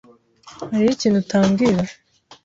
Hariho 0.71 0.91
ikintu 0.95 1.17
utambwira. 1.23 1.81